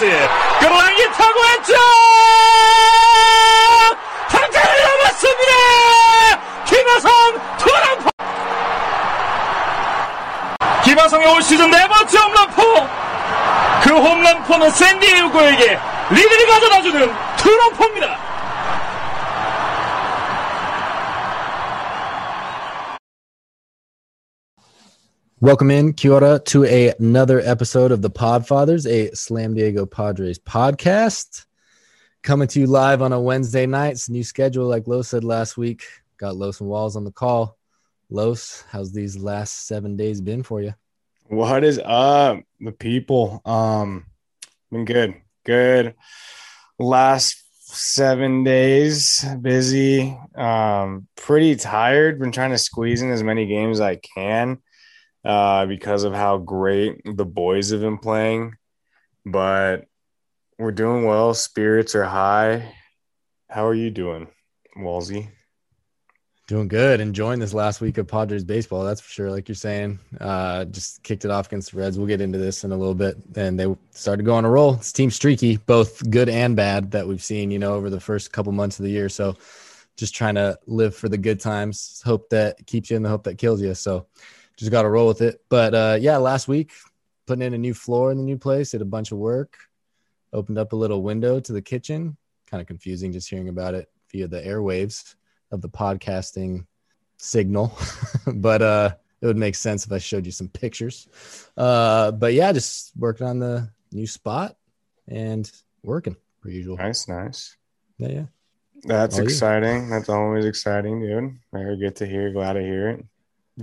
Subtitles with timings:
[0.00, 0.28] 원앤투의 카운트
[0.60, 1.74] 끌어당긴 타고 왼쪽!
[4.28, 5.52] 당장을 넘었습니다!
[6.64, 7.10] 김하성
[7.58, 8.10] 투런포!
[10.84, 12.88] 김하성의 올 시즌 네 번째 홈런포!
[13.82, 15.78] 그 홈런포는 샌디에이고에게
[16.10, 18.19] 리드를 가져다주는 투런포입니다
[25.42, 31.46] Welcome in, Kia to a, another episode of the Podfathers, a Slam Diego Padres podcast.
[32.22, 33.92] Coming to you live on a Wednesday night.
[33.92, 35.84] It's new schedule, like Los said last week.
[36.18, 37.56] Got Los and Walls on the call.
[38.10, 40.74] Los, how's these last seven days been for you?
[41.28, 43.40] What is up, the people?
[43.46, 44.04] Um,
[44.70, 45.94] been good, good.
[46.78, 50.18] Last seven days, busy.
[50.34, 52.20] Um, pretty tired.
[52.20, 54.60] Been trying to squeeze in as many games as I can
[55.24, 58.54] uh, because of how great the boys have been playing.
[59.24, 59.86] But
[60.58, 61.34] we're doing well.
[61.34, 62.74] Spirits are high.
[63.48, 64.28] How are you doing,
[64.76, 65.30] Walsey?
[66.46, 67.00] Doing good.
[67.00, 68.84] Enjoying this last week of Padres baseball.
[68.84, 69.30] That's for sure.
[69.30, 71.96] Like you're saying, uh, just kicked it off against the Reds.
[71.96, 73.16] We'll get into this in a little bit.
[73.36, 74.74] And they started going a roll.
[74.74, 78.32] It's team streaky, both good and bad that we've seen, you know, over the first
[78.32, 79.08] couple months of the year.
[79.08, 79.36] So
[79.96, 82.02] just trying to live for the good times.
[82.04, 83.74] Hope that keeps you in the hope that kills you.
[83.74, 84.06] So
[84.60, 85.40] just got to roll with it.
[85.48, 86.72] But uh, yeah, last week
[87.26, 89.56] putting in a new floor in the new place, did a bunch of work,
[90.32, 92.16] opened up a little window to the kitchen.
[92.46, 95.14] Kind of confusing just hearing about it via the airwaves
[95.50, 96.66] of the podcasting
[97.16, 97.76] signal,
[98.26, 98.90] but uh,
[99.22, 101.08] it would make sense if I showed you some pictures.
[101.56, 104.56] Uh, but yeah, just working on the new spot
[105.08, 105.50] and
[105.82, 106.76] working per usual.
[106.76, 107.56] Nice, nice.
[107.96, 108.24] Yeah, yeah.
[108.82, 109.84] That's All exciting.
[109.84, 109.90] You.
[109.90, 111.38] That's always exciting, dude.
[111.52, 112.30] Very good to hear.
[112.30, 113.06] Glad to hear it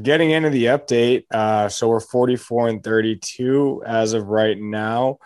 [0.01, 5.19] getting into the update, uh, so we're 44 and 32 as of right now.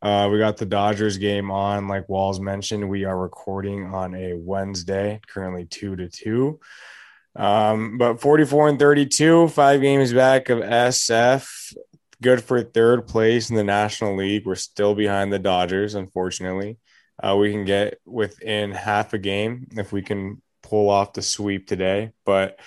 [0.00, 2.88] Uh, we got the Dodgers game on, like Walls mentioned.
[2.88, 6.58] We are recording on a Wednesday, currently two to two.
[7.36, 11.74] Um, but 44 and 32, five games back of SF.
[12.20, 14.44] Good for third place in the National League.
[14.44, 16.78] We're still behind the Dodgers, unfortunately.
[17.22, 21.68] Uh, we can get within half a game if we can pull off the sweep
[21.68, 22.10] today.
[22.24, 22.58] But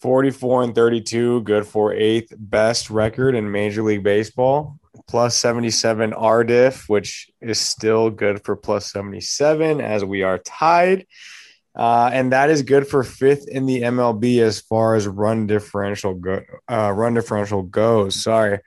[0.00, 4.78] 44 and 32, good for eighth best record in Major League Baseball.
[5.08, 11.06] Plus 77 RDIF, which is still good for plus 77 as we are tied.
[11.76, 16.14] Uh, and that is good for fifth in the MLB as far as run differential
[16.14, 16.40] go,
[16.70, 18.20] uh, run differential goes.
[18.20, 18.60] Sorry,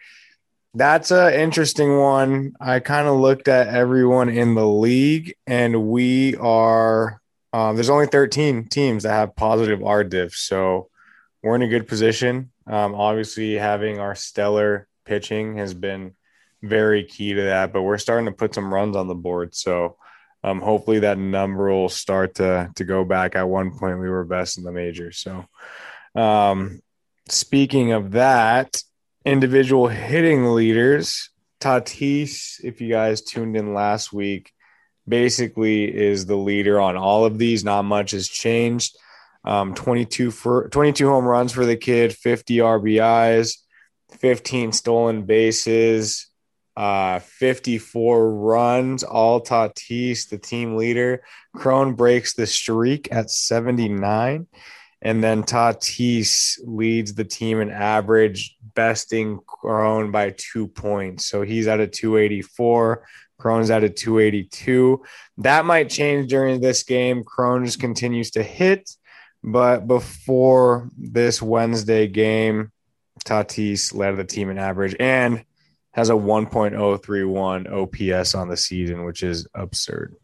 [0.75, 2.53] that's an interesting one.
[2.61, 7.19] I kind of looked at everyone in the league, and we are
[7.51, 10.33] um, there's only 13 teams that have positive RDIF.
[10.33, 10.89] So
[11.41, 12.51] we're in a good position.
[12.67, 16.13] Um, obviously, having our stellar pitching has been
[16.61, 19.55] very key to that, but we're starting to put some runs on the board.
[19.55, 19.97] So
[20.43, 23.35] um, hopefully that number will start to, to go back.
[23.35, 25.11] At one point, we were best in the major.
[25.11, 25.45] So,
[26.15, 26.81] um,
[27.27, 28.81] speaking of that,
[29.25, 31.29] individual hitting leaders,
[31.59, 34.51] Tatis, if you guys tuned in last week,
[35.07, 37.63] basically is the leader on all of these.
[37.63, 38.97] Not much has changed
[39.43, 43.57] um, 22 for 22 home runs for the kid, 50 RBIs,
[44.19, 46.29] 15 stolen bases,
[46.79, 49.03] uh, 54 runs.
[49.03, 51.21] All Tatis, the team leader.
[51.53, 54.47] Cron breaks the streak at 79.
[55.01, 61.25] And then Tatis leads the team in average, besting Cron by two points.
[61.25, 63.05] So he's at a 284.
[63.37, 65.01] Cron's at a 282.
[65.37, 67.25] That might change during this game.
[67.25, 68.89] Cron just continues to hit.
[69.43, 72.71] But before this Wednesday game,
[73.25, 75.45] Tatis led the team in average and
[75.91, 77.71] has a 1.031
[78.21, 80.15] OPS on the season, which is absurd.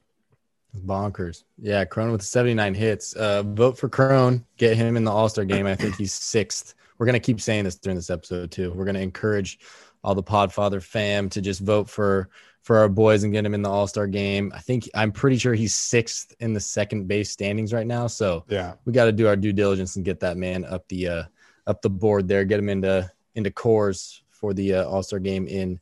[0.85, 1.43] Bonkers.
[1.57, 3.13] Yeah, Cron with 79 hits.
[3.13, 4.45] Uh, vote for Cron.
[4.57, 5.65] Get him in the All Star game.
[5.65, 6.75] I think he's sixth.
[6.97, 8.71] We're going to keep saying this during this episode, too.
[8.71, 9.59] We're going to encourage
[10.03, 12.29] all the Podfather fam to just vote for
[12.65, 14.51] for our boys and get him in the All Star game.
[14.55, 18.07] I think I'm pretty sure he's sixth in the second base standings right now.
[18.07, 21.07] So yeah, we got to do our due diligence and get that man up the
[21.07, 21.23] uh,
[21.67, 22.43] up the board there.
[22.43, 25.79] Get him into into Coors for the uh, All Star game in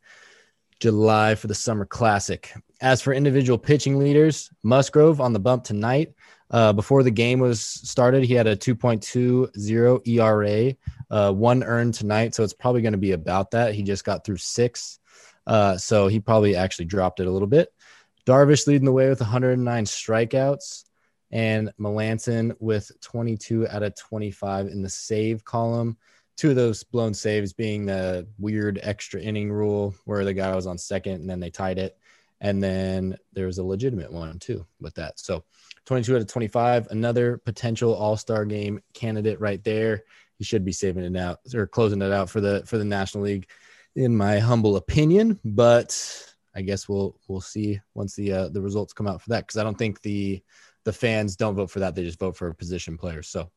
[0.81, 2.53] July for the Summer Classic.
[2.81, 6.13] As for individual pitching leaders, Musgrove on the bump tonight.
[6.51, 10.75] Uh, before the game was started, he had a 2.20 ERA,
[11.09, 12.35] uh, one earned tonight.
[12.35, 13.73] So it's probably going to be about that.
[13.73, 14.99] He just got through six.
[15.45, 17.69] Uh, so he probably actually dropped it a little bit.
[18.25, 20.83] Darvish leading the way with 109 strikeouts,
[21.31, 25.97] and Melancon with 22 out of 25 in the save column.
[26.37, 30.67] two of those blown saves being the weird extra inning rule where the guy was
[30.67, 31.97] on second and then they tied it.
[32.39, 35.19] And then there was a legitimate one too with that.
[35.19, 35.43] So
[35.85, 40.03] 22 out of 25, another potential all-star game candidate right there.
[40.37, 43.23] He should be saving it out or closing it out for the for the National
[43.23, 43.47] League,
[43.95, 45.39] in my humble opinion.
[45.43, 49.47] But I guess we'll we'll see once the uh, the results come out for that
[49.47, 50.41] because I don't think the
[50.83, 53.27] the fans don't vote for that; they just vote for position players.
[53.27, 53.49] So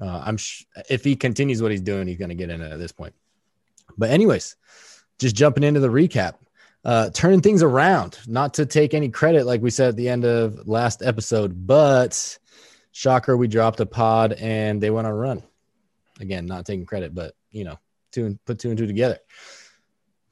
[0.00, 2.78] uh, I'm sh- if he continues what he's doing, he's going to get in at
[2.78, 3.14] this point.
[3.96, 4.56] But anyways,
[5.18, 6.34] just jumping into the recap,
[6.84, 8.18] uh, turning things around.
[8.26, 12.38] Not to take any credit, like we said at the end of last episode, but
[12.92, 15.42] shocker, we dropped a pod and they went on a run.
[16.20, 17.78] Again, not taking credit, but you know,
[18.12, 19.18] two and put two and two together.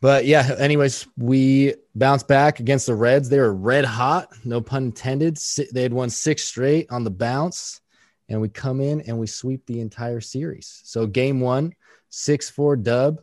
[0.03, 3.29] But yeah, anyways, we bounced back against the Reds.
[3.29, 5.39] They were red hot, no pun intended.
[5.73, 7.81] They had won six straight on the bounce,
[8.29, 10.81] and we come in and we sweep the entire series.
[10.85, 11.73] So game one,
[12.09, 13.21] six four dub.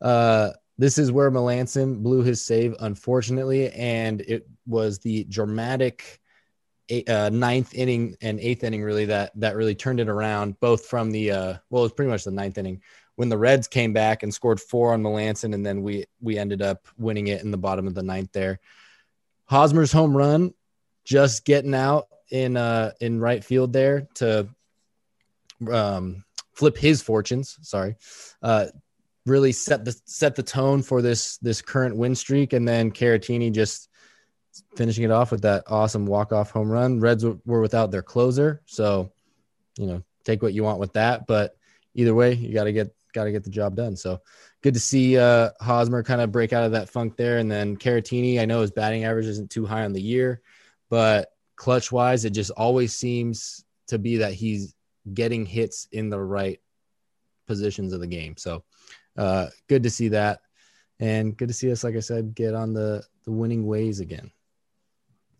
[0.00, 6.20] Uh, this is where Melancon blew his save, unfortunately, and it was the dramatic
[7.08, 10.58] uh, ninth inning and eighth inning really that that really turned it around.
[10.58, 12.82] Both from the uh, well, it was pretty much the ninth inning
[13.16, 16.62] when the Reds came back and scored four on Melancon, and then we we ended
[16.62, 18.60] up winning it in the bottom of the ninth there.
[19.46, 20.54] Hosmer's home run,
[21.04, 24.48] just getting out in uh in right field there to
[25.70, 27.58] um flip his fortunes.
[27.62, 27.96] Sorry,
[28.42, 28.66] uh,
[29.24, 33.52] really set the set the tone for this this current win streak, and then Caratini
[33.52, 33.88] just
[34.74, 37.00] finishing it off with that awesome walk off home run.
[37.00, 39.10] Reds were without their closer, so
[39.78, 41.56] you know take what you want with that, but
[41.94, 43.96] either way, you got to get got to get the job done.
[43.96, 44.20] So
[44.62, 47.38] good to see uh, Hosmer kind of break out of that funk there.
[47.38, 50.42] And then Caratini, I know his batting average isn't too high on the year,
[50.90, 54.74] but clutch wise, it just always seems to be that he's
[55.12, 56.60] getting hits in the right
[57.46, 58.36] positions of the game.
[58.36, 58.64] So
[59.16, 60.40] uh, good to see that.
[61.00, 64.30] And good to see us, like I said, get on the, the winning ways again.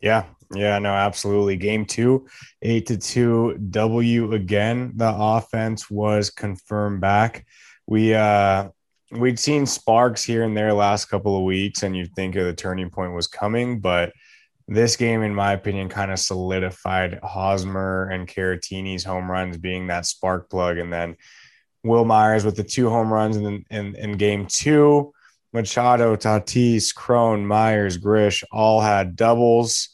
[0.01, 0.25] Yeah,
[0.55, 1.57] yeah, no, absolutely.
[1.57, 2.27] Game two,
[2.63, 4.93] eight to two W again.
[4.95, 7.47] The offense was confirmed back
[7.87, 8.69] we uh
[9.13, 12.91] we'd seen sparks here and there last couple of weeks, and you'd think the turning
[12.91, 14.13] point was coming, but
[14.69, 20.07] this game, in my opinion, kind of solidified Hosmer and Caratini's home runs being that
[20.07, 21.17] spark plug, and then
[21.85, 25.13] Wil Myers with the two home runs in, in, in game two.
[25.53, 29.91] Machado, Tatis, Cron, Myers, Grish all had doubles.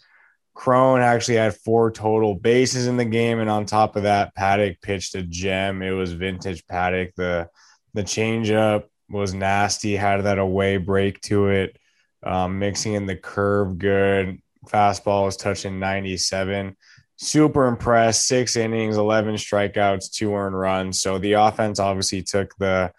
[0.54, 4.80] Cron actually had four total bases in the game, and on top of that, Paddack
[4.80, 5.82] pitched a gem.
[5.82, 7.14] It was vintage Paddack.
[7.14, 7.48] The
[7.94, 11.76] the changeup was nasty, had that away break to it.
[12.24, 14.40] Um, mixing in the curve good.
[14.66, 16.76] Fastball was touching 97.
[17.16, 18.26] Super impressed.
[18.26, 21.00] Six innings, 11 strikeouts, two earned runs.
[21.00, 22.92] So the offense obviously took the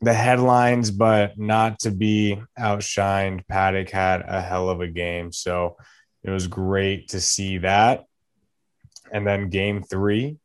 [0.00, 3.46] the headlines, but not to be outshined.
[3.50, 5.32] Paddack had a hell of a game.
[5.32, 5.76] So
[6.22, 8.04] it was great to see that.
[9.10, 10.36] And then game three,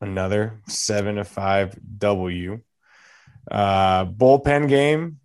[0.00, 2.60] another seven to five W.
[3.50, 5.18] Uh, bullpen game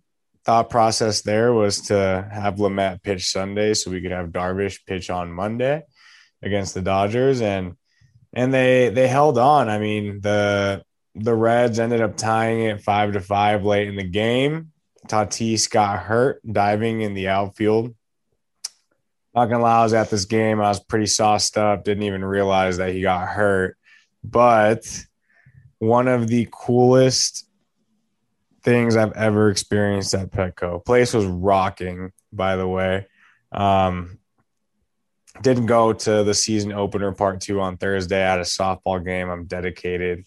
[0.44, 5.10] thought process there was to have Lamet pitch Sunday so we could have Darvish pitch
[5.10, 5.82] on Monday
[6.42, 7.74] against the Dodgers and
[8.32, 9.68] and they they held on.
[9.68, 10.82] I mean the
[11.14, 14.72] the Reds ended up tying it five to five late in the game.
[15.06, 17.94] Tatis got hurt diving in the outfield.
[19.34, 20.60] Not gonna lie, I was at this game.
[20.60, 21.84] I was pretty sauced up.
[21.84, 23.76] Didn't even realize that he got hurt.
[24.22, 24.84] But
[25.78, 27.46] one of the coolest
[28.62, 30.84] things I've ever experienced at Petco.
[30.84, 33.06] Place was rocking, by the way.
[33.52, 34.18] Um,
[35.42, 38.20] didn't go to the season opener part two on Thursday.
[38.20, 39.30] Had a softball game.
[39.30, 40.26] I'm dedicated.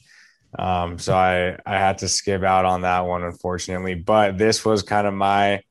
[0.58, 3.96] Um, so I, I had to skip out on that one, unfortunately.
[3.96, 5.62] But this was kind of my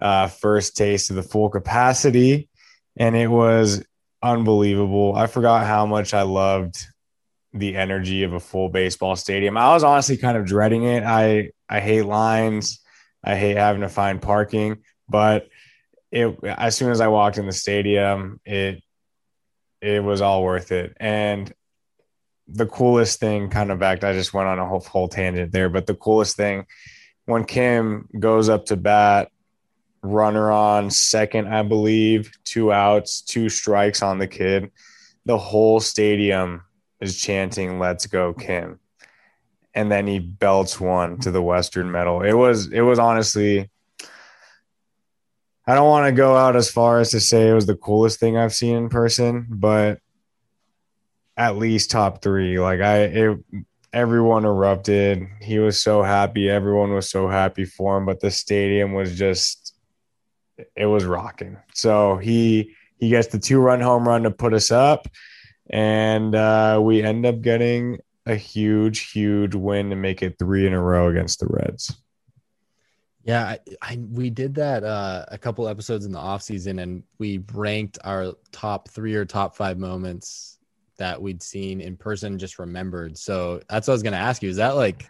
[0.00, 2.48] uh, first taste of the full capacity,
[2.96, 3.84] and it was
[4.22, 5.14] unbelievable.
[5.14, 6.86] I forgot how much I loved
[7.52, 9.56] the energy of a full baseball stadium.
[9.56, 11.02] I was honestly kind of dreading it.
[11.02, 12.80] I I hate lines.
[13.24, 14.78] I hate having to find parking,
[15.08, 15.48] but
[16.10, 18.82] it as soon as I walked in the stadium, it
[19.80, 20.96] it was all worth it.
[20.98, 21.52] And
[22.46, 25.68] the coolest thing, kind of back, I just went on a whole, whole tangent there,
[25.68, 26.66] but the coolest thing
[27.28, 29.30] when Kim goes up to bat,
[30.02, 34.70] runner on second, I believe, two outs, two strikes on the kid,
[35.26, 36.62] the whole stadium
[37.00, 38.78] is chanting "Let's go, Kim,"
[39.74, 42.22] and then he belts one to the Western Metal.
[42.22, 43.70] It was it was honestly.
[45.66, 48.18] I don't want to go out as far as to say it was the coolest
[48.18, 49.98] thing I've seen in person, but
[51.36, 52.58] at least top three.
[52.58, 53.38] Like I, it,
[53.92, 55.26] everyone erupted.
[55.40, 56.50] He was so happy.
[56.50, 59.74] Everyone was so happy for him, but the stadium was just
[60.76, 61.56] it was rocking.
[61.74, 65.08] So he he gets the two run home run to put us up,
[65.70, 70.72] and uh, we end up getting a huge, huge win to make it three in
[70.72, 71.96] a row against the Reds.
[73.24, 77.02] Yeah, I, I, we did that uh, a couple episodes in the off season, and
[77.18, 80.58] we ranked our top three or top five moments
[80.96, 83.18] that we'd seen in person, just remembered.
[83.18, 84.48] So that's what I was going to ask you.
[84.48, 85.08] Is that like, is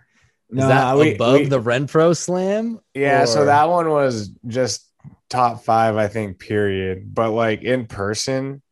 [0.58, 2.80] no, that we, above we, the Renfroe Slam?
[2.94, 3.26] Yeah, or?
[3.26, 4.88] so that one was just
[5.28, 7.14] top five, I think, period.
[7.14, 8.62] But like in person,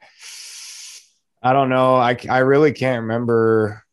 [1.42, 1.96] I don't know.
[1.96, 3.84] I, I really can't remember.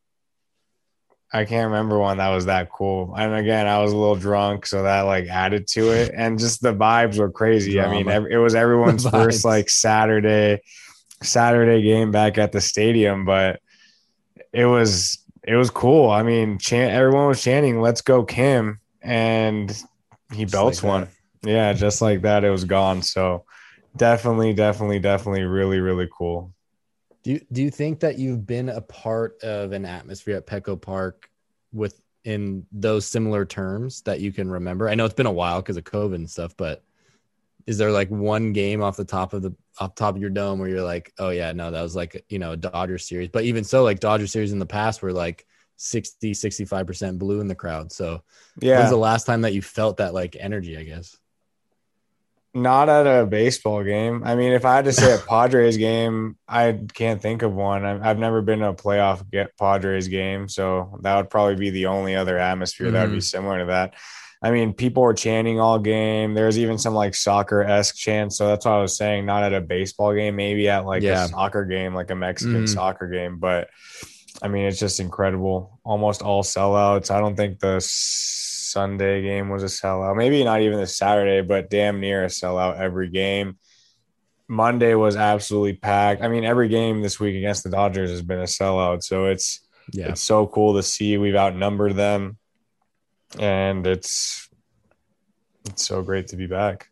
[1.32, 3.16] I can't remember one that was that cool.
[3.18, 6.12] And again, I was a little drunk, so that like added to it.
[6.16, 7.74] And just the vibes were crazy.
[7.74, 8.12] Drama.
[8.12, 10.62] I mean, it was everyone's first like Saturday,
[11.22, 13.60] Saturday game back at the stadium, but
[14.52, 16.10] it was it was cool.
[16.10, 19.76] I mean, chant, everyone was chanting, "Let's go, Kim!" and
[20.32, 21.08] he belts like one.
[21.44, 23.02] Yeah, just like that, it was gone.
[23.02, 23.46] So
[23.96, 26.54] definitely, definitely, definitely really, really cool.
[27.24, 30.80] Do you, do you think that you've been a part of an atmosphere at Petco
[30.80, 31.30] Park
[31.72, 34.90] with in those similar terms that you can remember?
[34.90, 36.84] I know it's been a while because of COVID and stuff, but
[37.66, 40.60] is there like one game off the top of the off top of your dome
[40.60, 43.30] where you're like, oh yeah, no, that was like you know a Dodger series.
[43.30, 45.46] But even so, like Dodger series in the past were like
[45.78, 47.92] 60, 65% blue in the crowd.
[47.92, 48.24] So
[48.60, 51.18] yeah, when's the last time that you felt that like energy, I guess?
[52.56, 54.24] Not at a baseball game.
[54.24, 57.84] I mean, if I had to say a Padres game, I can't think of one.
[57.84, 61.88] I've never been to a playoff get Padres game, so that would probably be the
[61.88, 62.94] only other atmosphere mm-hmm.
[62.94, 63.22] that would be mm-hmm.
[63.22, 63.96] similar to that.
[64.44, 66.34] I mean, people were chanting all game.
[66.34, 68.38] There's even some like soccer esque chants.
[68.38, 69.26] So that's what I was saying.
[69.26, 71.26] Not at a baseball game, maybe at like yeah.
[71.26, 72.70] a soccer game, like a Mexican mm.
[72.70, 73.40] soccer game.
[73.40, 73.70] But
[74.42, 75.80] I mean, it's just incredible.
[75.86, 77.10] Almost all sellouts.
[77.10, 77.80] I don't think the
[78.74, 80.18] Sunday game was a sellout.
[80.18, 83.58] Maybe not even the Saturday, but damn near a sellout every game.
[84.48, 86.24] Monday was absolutely packed.
[86.24, 89.04] I mean, every game this week against the Dodgers has been a sellout.
[89.04, 89.62] So it's
[89.92, 90.10] yeah.
[90.10, 91.18] it's so cool to see.
[91.18, 92.38] We've outnumbered them,
[93.40, 94.50] and it's
[95.70, 96.90] it's so great to be back.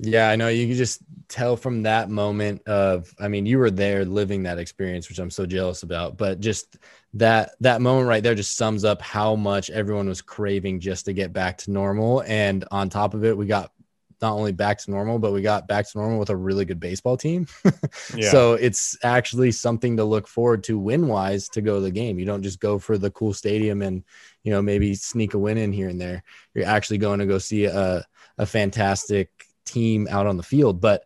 [0.00, 0.48] Yeah, I know.
[0.48, 4.58] You can just tell from that moment of, I mean, you were there living that
[4.58, 6.16] experience, which I'm so jealous about.
[6.16, 6.76] But just
[7.14, 11.12] that that moment right there just sums up how much everyone was craving just to
[11.12, 12.22] get back to normal.
[12.26, 13.72] And on top of it, we got
[14.20, 16.80] not only back to normal, but we got back to normal with a really good
[16.80, 17.46] baseball team.
[18.16, 18.30] yeah.
[18.30, 22.18] So it's actually something to look forward to win wise to go to the game.
[22.18, 24.02] You don't just go for the cool stadium and,
[24.42, 26.24] you know, maybe sneak a win in here and there.
[26.54, 28.04] You're actually going to go see a,
[28.38, 29.30] a fantastic
[29.64, 30.80] team out on the field.
[30.80, 31.04] But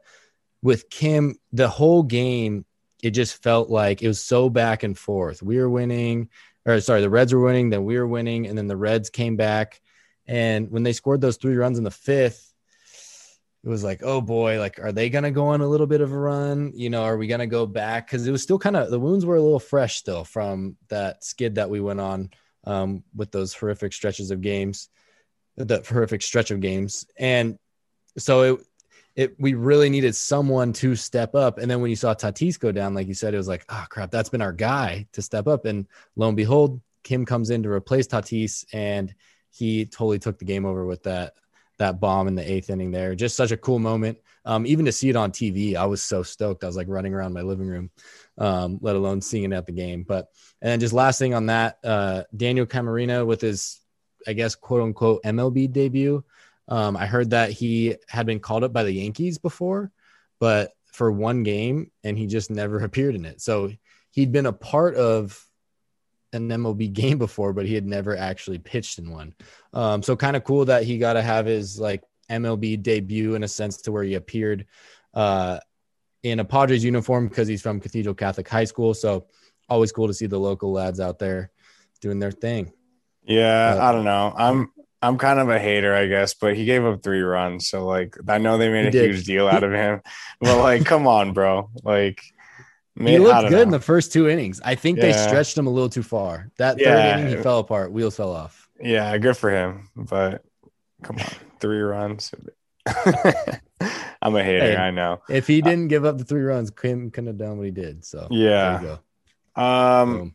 [0.63, 2.65] with Kim, the whole game,
[3.03, 5.43] it just felt like it was so back and forth.
[5.43, 6.31] We were winning,
[6.65, 9.37] or sorry, the Reds were winning, then we were winning, and then the Reds came
[9.37, 9.81] back.
[10.27, 12.55] And when they scored those three runs in the fifth,
[13.65, 16.01] it was like, oh boy, like, are they going to go on a little bit
[16.01, 16.73] of a run?
[16.75, 18.07] You know, are we going to go back?
[18.07, 21.23] Because it was still kind of the wounds were a little fresh still from that
[21.23, 22.31] skid that we went on
[22.65, 24.89] um, with those horrific stretches of games,
[25.57, 27.07] the horrific stretch of games.
[27.19, 27.59] And
[28.19, 28.61] so it
[29.15, 31.59] it we really needed someone to step up.
[31.59, 33.85] And then when you saw Tatis go down, like you said, it was like, oh
[33.89, 35.65] crap, that's been our guy to step up.
[35.65, 39.15] And lo and behold, Kim comes in to replace Tatis, and
[39.51, 41.35] he totally took the game over with that
[41.79, 43.15] that bomb in the eighth inning there.
[43.15, 44.19] Just such a cool moment.
[44.45, 46.65] Um, even to see it on TV, I was so stoked.
[46.65, 47.91] I was like running around my living room,
[48.39, 50.05] um, let alone seeing it at the game.
[50.07, 50.29] But
[50.61, 53.81] and then just last thing on that, uh, Daniel Camarena with his,
[54.27, 56.25] I guess, quote unquote MLB debut.
[56.69, 59.91] Um, I heard that he had been called up by the Yankees before,
[60.39, 63.41] but for one game, and he just never appeared in it.
[63.41, 63.71] So
[64.11, 65.45] he'd been a part of
[66.33, 69.35] an MLB game before, but he had never actually pitched in one.
[69.73, 73.43] Um, so kind of cool that he got to have his like MLB debut in
[73.43, 74.67] a sense to where he appeared
[75.15, 75.59] uh,
[76.23, 78.95] in a Padres uniform because he's from Cathedral Catholic High School.
[78.95, 79.27] So
[79.69, 81.51] always cool to see the local lads out there
[82.01, 82.73] doing their thing.
[83.25, 84.33] Yeah, uh, I don't know.
[84.37, 87.69] I'm I'm kind of a hater, I guess, but he gave up three runs.
[87.69, 89.11] So like I know they made a did.
[89.11, 90.01] huge deal out of him.
[90.41, 91.71] but like, come on, bro.
[91.83, 92.23] Like
[92.99, 93.63] he looked good know.
[93.63, 94.61] in the first two innings.
[94.65, 95.07] I think yeah.
[95.07, 96.51] they stretched him a little too far.
[96.59, 97.93] That third inning, he fell apart.
[97.93, 98.69] Wheels fell off.
[98.81, 99.89] Yeah, good for him.
[99.97, 100.45] But
[101.03, 102.33] come on, three runs.
[104.23, 104.61] I'm a hater.
[104.61, 105.23] Hey, I know.
[105.29, 108.05] If he didn't give up the three runs, Kim couldn't have done what he did.
[108.05, 108.99] So yeah.
[109.57, 110.35] Um, Boom.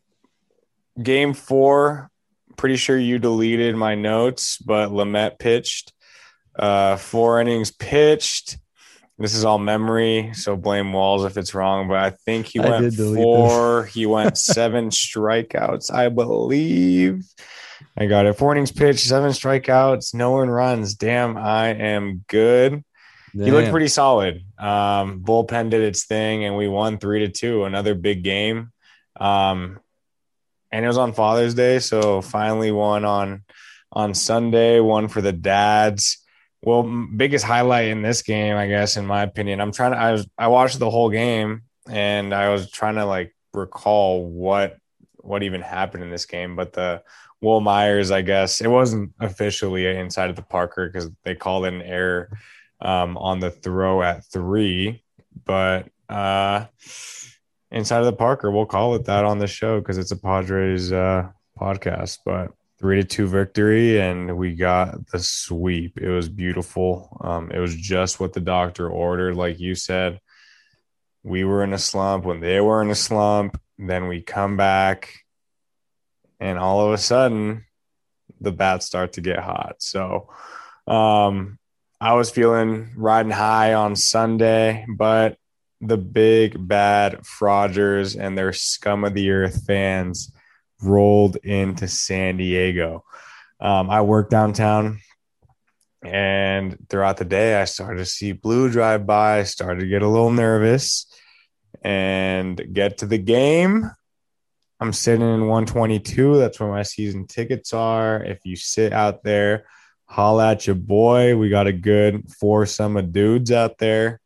[1.01, 2.11] game four,
[2.57, 5.93] pretty sure you deleted my notes, but Lamet pitched
[6.57, 8.57] uh, four innings pitched.
[9.17, 11.87] this is all memory, so blame Walls if it's wrong.
[11.87, 13.85] But I think he went four.
[13.93, 17.25] He went seven strikeouts, I believe.
[17.97, 18.33] I got it.
[18.33, 20.95] Four innings pitched, seven strikeouts, no one runs.
[20.95, 22.83] Damn, I am good.
[23.35, 23.45] Damn.
[23.45, 24.43] He looked pretty solid.
[24.57, 27.65] Um, bullpen did its thing, and we won three to two.
[27.65, 28.71] Another big game.
[29.19, 29.79] Um,
[30.71, 33.43] and it was on Father's Day, so finally one on
[33.91, 34.79] on Sunday.
[34.79, 36.23] One for the dads.
[36.61, 36.83] Well,
[37.15, 39.97] biggest highlight in this game, I guess, in my opinion, I'm trying to.
[39.97, 44.77] I was I watched the whole game, and I was trying to like recall what
[45.17, 46.55] what even happened in this game.
[46.55, 47.03] But the
[47.41, 51.73] Wil Myers, I guess it wasn't officially inside of the Parker because they called it
[51.73, 52.29] an error
[52.81, 55.03] um, on the throw at three,
[55.45, 56.65] but uh,
[57.71, 60.91] inside of the Parker, we'll call it that on the show because it's a Padres
[60.91, 62.19] uh, podcast.
[62.25, 65.99] But three to two victory, and we got the sweep.
[65.99, 67.17] It was beautiful.
[67.21, 70.19] Um, it was just what the doctor ordered, like you said.
[71.23, 73.59] We were in a slump when they were in a slump.
[73.77, 75.13] Then we come back,
[76.39, 77.65] and all of a sudden,
[78.39, 79.75] the bats start to get hot.
[79.79, 80.29] So,
[80.87, 81.59] um,
[81.99, 85.37] I was feeling riding high on Sunday, but
[85.81, 90.31] the big bad Frogers and their scum of the earth fans
[90.81, 93.03] rolled into San Diego.
[93.59, 94.99] Um, I work downtown,
[96.03, 99.39] and throughout the day, I started to see blue drive by.
[99.39, 101.07] I started to get a little nervous
[101.81, 103.89] and get to the game.
[104.79, 106.37] I'm sitting in 122.
[106.37, 108.23] That's where my season tickets are.
[108.23, 109.65] If you sit out there,
[110.05, 111.35] holla at your boy.
[111.35, 114.21] We got a good foursome of dudes out there.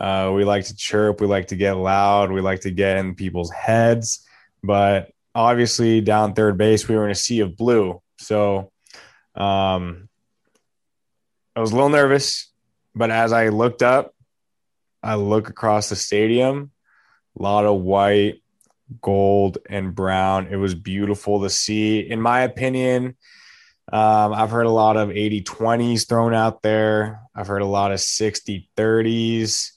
[0.00, 1.20] Uh, we like to chirp.
[1.20, 2.32] We like to get loud.
[2.32, 4.26] We like to get in people's heads.
[4.62, 8.00] But obviously, down third base, we were in a sea of blue.
[8.18, 8.72] So
[9.34, 10.08] um,
[11.54, 12.50] I was a little nervous.
[12.94, 14.14] But as I looked up,
[15.02, 16.70] I look across the stadium,
[17.38, 18.42] a lot of white,
[19.00, 20.48] gold, and brown.
[20.50, 22.00] It was beautiful to see.
[22.00, 23.16] In my opinion,
[23.92, 27.20] um, I've heard a lot of 80 20s thrown out there.
[27.34, 29.72] I've heard a lot of 60 30s.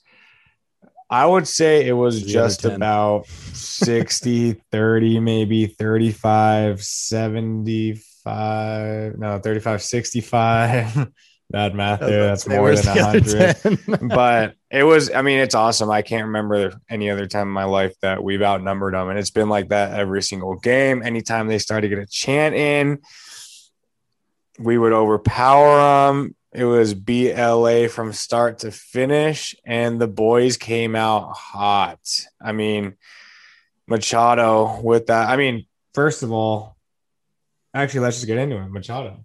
[1.10, 9.18] I would say it was just about 60 30, maybe 35 75.
[9.18, 11.08] No, 35 65.
[11.50, 12.26] Bad math there.
[12.26, 14.08] That's more than 100.
[14.14, 15.90] but it was, I mean, it's awesome.
[15.90, 19.10] I can't remember any other time in my life that we've outnumbered them.
[19.10, 21.02] And it's been like that every single game.
[21.02, 23.02] Anytime they start to get a chant in,
[24.58, 26.34] we would overpower them.
[26.54, 31.98] It was BLA from start to finish, and the boys came out hot.
[32.40, 32.94] I mean,
[33.88, 35.28] Machado with that.
[35.28, 36.76] I mean, first of all,
[37.74, 38.68] actually, let's just get into it.
[38.68, 39.24] Machado,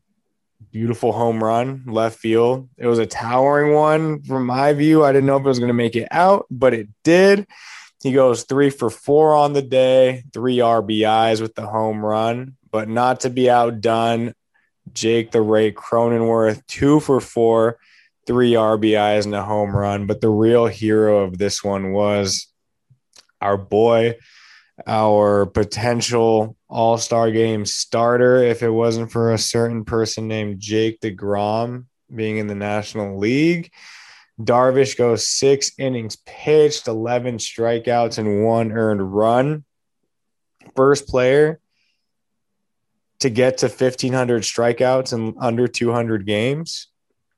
[0.71, 2.67] beautiful home run, left field.
[2.77, 5.05] It was a towering one from my view.
[5.05, 7.47] I didn't know if it was going to make it out, but it did.
[8.01, 12.89] He goes three for four on the day, three RBIs with the home run, but
[12.89, 14.33] not to be outdone.
[14.93, 17.77] Jake the Rake Cronenworth, two for four,
[18.25, 20.05] three RBIs and a home run.
[20.05, 22.47] But the real hero of this one was
[23.41, 24.15] our boy,
[24.85, 28.43] our potential all star game starter.
[28.43, 33.71] If it wasn't for a certain person named Jake DeGrom being in the National League,
[34.39, 39.65] Darvish goes six innings pitched, 11 strikeouts, and one earned run.
[40.75, 41.59] First player
[43.19, 46.87] to get to 1500 strikeouts in under 200 games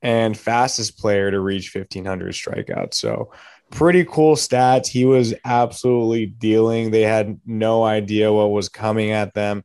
[0.00, 2.94] and fastest player to reach 1500 strikeouts.
[2.94, 3.32] So
[3.70, 4.86] pretty cool stats.
[4.86, 6.90] He was absolutely dealing.
[6.90, 9.64] They had no idea what was coming at them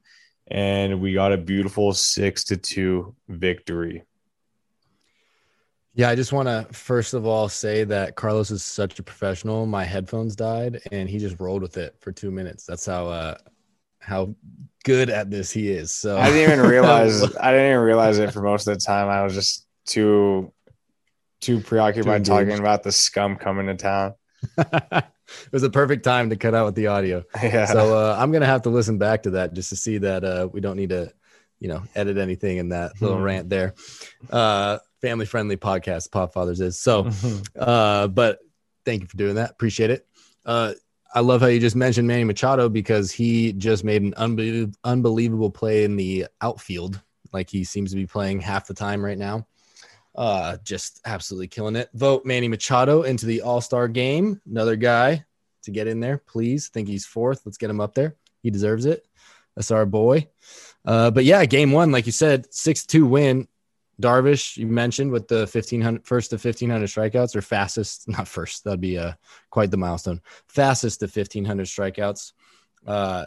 [0.49, 4.03] and we got a beautiful 6 to 2 victory.
[5.93, 9.65] Yeah, I just want to first of all say that Carlos is such a professional.
[9.65, 12.65] My headphones died and he just rolled with it for 2 minutes.
[12.65, 13.37] That's how uh
[13.99, 14.35] how
[14.83, 15.91] good at this he is.
[15.91, 19.09] So I didn't even realize I didn't even realize it for most of the time.
[19.09, 20.53] I was just too
[21.41, 24.13] too preoccupied too talking about the scum coming to town.
[24.57, 25.03] it
[25.51, 27.23] was a perfect time to cut out with the audio.
[27.43, 27.65] Yeah.
[27.65, 30.47] So uh, I'm gonna have to listen back to that just to see that uh,
[30.51, 31.11] we don't need to,
[31.59, 33.23] you know, edit anything in that little hmm.
[33.23, 33.73] rant there.
[34.29, 37.09] Uh, family friendly podcast, Podfathers is so.
[37.59, 38.39] uh, but
[38.85, 39.51] thank you for doing that.
[39.51, 40.07] Appreciate it.
[41.13, 45.51] I love how you just mentioned Manny Machado because he just made an unbelievable, unbelievable
[45.51, 47.01] play in the outfield.
[47.33, 49.47] Like he seems to be playing half the time right now.
[50.15, 51.89] Uh, just absolutely killing it.
[51.93, 54.41] Vote Manny Machado into the All Star game.
[54.49, 55.25] Another guy
[55.63, 56.69] to get in there, please.
[56.69, 57.41] think he's fourth.
[57.45, 58.15] Let's get him up there.
[58.41, 59.05] He deserves it.
[59.55, 60.27] That's our boy.
[60.85, 63.47] Uh, but yeah, game one, like you said, 6 2 win.
[64.01, 68.81] Darvish, you mentioned with the 1500 first to 1500 strikeouts or fastest, not first, that'd
[68.81, 69.13] be uh,
[69.49, 70.21] quite the milestone.
[70.47, 72.33] Fastest to 1500 strikeouts.
[72.85, 73.25] Uh,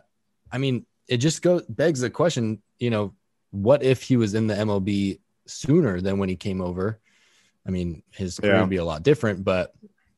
[0.52, 3.14] I mean, it just goes begs the question, you know,
[3.50, 7.00] what if he was in the MLB sooner than when he came over?
[7.66, 8.60] I mean, his career yeah.
[8.60, 9.74] would be a lot different, but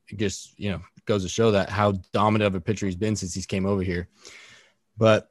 [0.09, 3.17] it just, you know, goes to show that how dominant of a pitcher he's been
[3.17, 4.09] since he's came over here.
[4.97, 5.31] But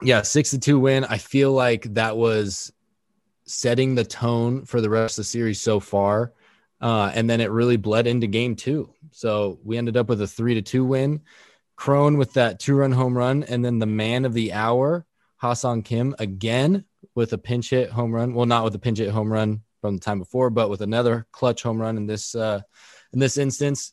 [0.00, 1.04] yeah, six to two win.
[1.04, 2.72] I feel like that was
[3.46, 6.32] setting the tone for the rest of the series so far.
[6.80, 8.92] Uh, and then it really bled into game two.
[9.10, 11.22] So we ended up with a three to two win.
[11.76, 13.42] Cron with that two run home run.
[13.44, 18.12] And then the man of the hour, Ha-Seong Kim, again with a pinch hit home
[18.12, 18.34] run.
[18.34, 21.26] Well, not with a pinch hit home run from the time before, but with another
[21.32, 22.60] clutch home run in this uh,
[23.12, 23.92] in this instance.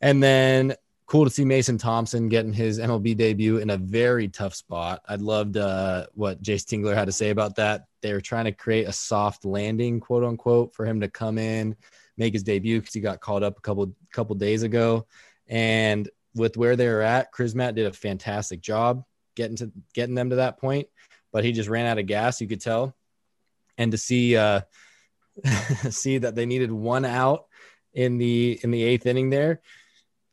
[0.00, 0.74] And then
[1.06, 5.02] cool to see Mason Thompson getting his MLB debut in a very tough spot.
[5.08, 7.86] I loved uh, what Jayce Tingler had to say about that.
[8.02, 11.76] They were trying to create a soft landing, quote unquote, for him to come in,
[12.16, 15.06] make his debut because he got called up a couple couple days ago.
[15.46, 19.04] And with where they were at, Chris Matt did a fantastic job
[19.36, 20.88] getting to getting them to that point,
[21.32, 22.40] but he just ran out of gas.
[22.40, 22.96] You could tell,
[23.78, 24.62] and to see uh,
[25.90, 27.46] see that they needed one out
[27.94, 29.60] in the in the eighth inning there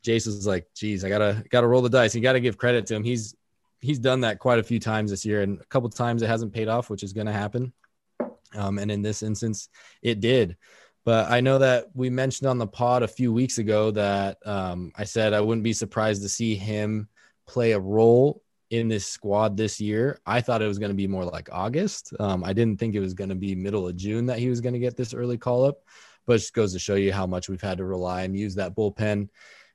[0.03, 2.13] Jason's like, geez, I gotta gotta roll the dice.
[2.13, 3.03] You gotta give credit to him.
[3.03, 3.35] He's
[3.81, 6.53] he's done that quite a few times this year, and a couple times it hasn't
[6.53, 7.73] paid off, which is gonna happen.
[8.55, 9.69] Um, and in this instance,
[10.01, 10.57] it did.
[11.05, 14.91] But I know that we mentioned on the pod a few weeks ago that um,
[14.95, 17.09] I said I wouldn't be surprised to see him
[17.45, 20.19] play a role in this squad this year.
[20.25, 22.13] I thought it was going to be more like August.
[22.19, 24.61] Um, I didn't think it was going to be middle of June that he was
[24.61, 25.83] going to get this early call up,
[26.25, 28.55] but it just goes to show you how much we've had to rely and use
[28.55, 29.27] that bullpen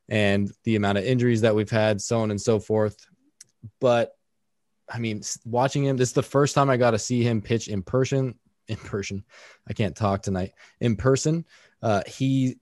[0.09, 3.07] and the amount of injuries that we've had, so on and so forth.
[3.81, 4.13] But
[4.91, 7.69] I mean, watching him, this is the first time I got to see him pitch
[7.69, 8.35] in person.
[8.69, 9.25] In person,
[9.67, 10.53] I can't talk tonight.
[10.81, 11.47] In person,
[11.83, 12.59] uh, he,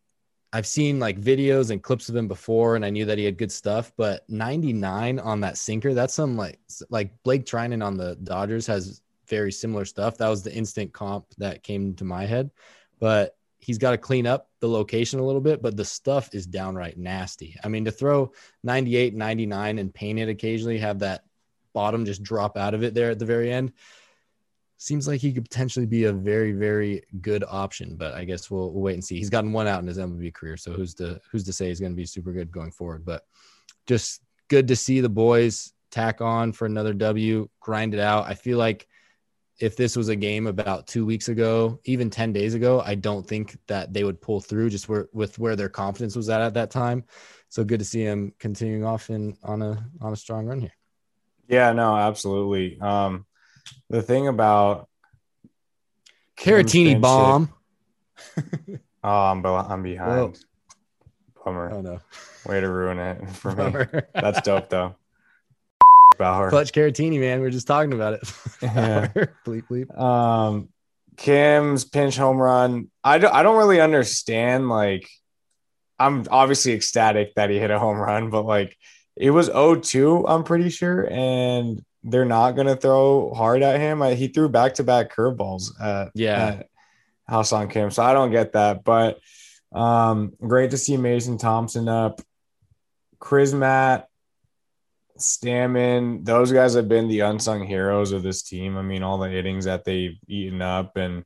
[0.53, 3.37] I've seen like videos and clips of him before, and I knew that he had
[3.37, 3.91] good stuff.
[3.97, 9.03] But 99 on that sinker, that's some like like Blake Treinen on the Dodgers has
[9.29, 10.17] very similar stuff.
[10.19, 12.51] That was the instant comp that came to my head.
[13.01, 16.47] But he's got to clean up the location a little bit, but the stuff is
[16.47, 17.57] downright nasty.
[17.64, 21.25] I mean, to throw 98, 99 and paint it occasionally, have that
[21.73, 23.73] bottom just drop out of it there at the very end,
[24.79, 27.97] seems like he could potentially be a very, very good option.
[27.97, 29.19] But I guess we'll, we'll wait and see.
[29.19, 31.81] He's gotten one out in his MLB career, so who's to who's to say he's
[31.81, 33.05] going to be super good going forward?
[33.05, 33.25] But
[33.87, 38.27] just good to see the boys tack on for another W, grind it out.
[38.27, 38.87] I feel like
[39.59, 43.27] if this was a game about two weeks ago, even 10 days ago, I don't
[43.27, 46.55] think that they would pull through just where, with where their confidence was at at
[46.55, 47.05] that time.
[47.49, 50.75] So good to see him continuing off in on a on a strong run here.
[51.49, 52.79] Yeah, no, absolutely.
[52.81, 53.25] Um,
[53.88, 54.88] the thing about
[56.37, 57.51] Caratini bomb.
[59.05, 60.11] oh, I'm, I'm behind.
[60.11, 60.33] Whoa.
[61.47, 61.71] Bummer.
[61.73, 62.01] Oh no.
[62.45, 64.03] Way to ruin it for me.
[64.12, 64.97] That's dope though.
[66.19, 66.51] Bauer.
[66.51, 67.41] Clutch Caratini, man.
[67.41, 68.33] We are just talking about it.
[68.63, 69.09] yeah.
[69.47, 69.99] bleep, bleep.
[69.99, 70.69] Um,
[71.17, 72.91] Kim's pinch home run.
[73.03, 74.69] I don't, I don't really understand.
[74.69, 75.09] Like,
[75.99, 78.77] I'm obviously ecstatic that he hit a home run, but like,
[79.17, 81.09] it was 0-2, I'm pretty sure.
[81.11, 84.03] And they're not going to throw hard at him.
[84.03, 86.47] I, he threw back to back curveballs at, yeah.
[86.47, 86.69] At
[87.29, 87.91] Ha-Seong Kim.
[87.91, 88.85] So I don't get that.
[88.85, 89.19] But
[89.73, 92.21] um, great to see Mason Thompson up.
[93.19, 94.09] Chris Matt
[95.19, 98.77] Stammen, those guys have been the unsung heroes of this team.
[98.77, 101.25] I mean, all the innings that they've eaten up and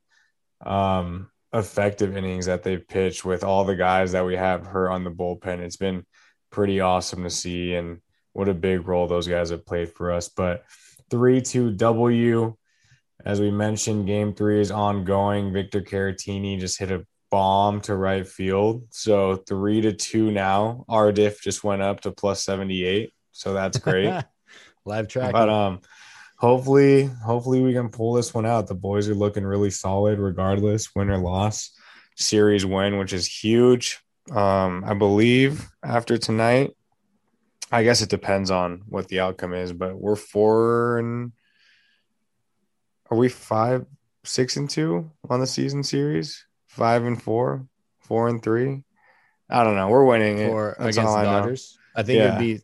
[0.65, 5.03] um, effective innings that they've pitched with all the guys that we have her on
[5.03, 5.59] the bullpen.
[5.59, 6.05] It's been
[6.51, 7.99] pretty awesome to see, and
[8.33, 10.29] what a big role those guys have played for us.
[10.29, 10.63] But
[11.09, 12.55] 3 2 W,
[13.25, 15.53] as we mentioned, game three is ongoing.
[15.53, 18.87] Victor Caratini just hit a bomb to right field.
[18.91, 20.85] So 3 to 2 now.
[20.89, 24.23] Our diff just went up to plus 78 so that's great.
[24.85, 25.31] Live track.
[25.31, 25.81] But um
[26.41, 28.67] hopefully, hopefully we can pull this one out.
[28.67, 31.71] The boys are looking really solid regardless, win or loss.
[32.17, 33.99] Series win, which is huge.
[34.31, 36.71] Um, I believe after tonight,
[37.71, 41.31] I guess it depends on what the outcome is, but we're four and
[43.09, 43.85] are we five,
[44.23, 46.45] six and two on the season series?
[46.67, 47.67] Five and four,
[47.99, 48.83] four and three.
[49.49, 49.89] I don't know.
[49.89, 50.49] We're winning it.
[50.49, 51.77] For, against the Dodgers.
[51.95, 52.27] I think yeah.
[52.27, 52.61] it'd be